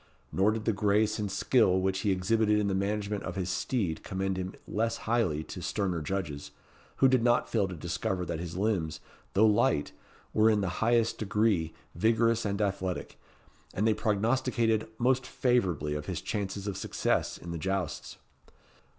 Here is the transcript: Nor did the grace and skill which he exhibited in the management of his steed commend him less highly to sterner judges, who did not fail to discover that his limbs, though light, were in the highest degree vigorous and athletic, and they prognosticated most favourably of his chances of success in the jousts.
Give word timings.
Nor 0.31 0.49
did 0.49 0.65
the 0.65 0.73
grace 0.73 1.19
and 1.19 1.31
skill 1.31 1.79
which 1.79 1.99
he 1.99 2.09
exhibited 2.09 2.57
in 2.57 2.65
the 2.65 2.73
management 2.73 3.21
of 3.21 3.35
his 3.35 3.51
steed 3.51 4.01
commend 4.03 4.35
him 4.35 4.55
less 4.67 4.97
highly 5.05 5.43
to 5.43 5.61
sterner 5.61 6.01
judges, 6.01 6.49
who 6.95 7.07
did 7.07 7.21
not 7.21 7.47
fail 7.51 7.67
to 7.67 7.75
discover 7.75 8.25
that 8.25 8.39
his 8.39 8.57
limbs, 8.57 8.99
though 9.33 9.45
light, 9.45 9.91
were 10.33 10.49
in 10.49 10.61
the 10.61 10.69
highest 10.81 11.19
degree 11.19 11.75
vigorous 11.93 12.45
and 12.45 12.63
athletic, 12.63 13.19
and 13.75 13.87
they 13.87 13.93
prognosticated 13.93 14.87
most 14.97 15.27
favourably 15.27 15.93
of 15.93 16.07
his 16.07 16.19
chances 16.19 16.65
of 16.65 16.77
success 16.77 17.37
in 17.37 17.51
the 17.51 17.59
jousts. 17.59 18.17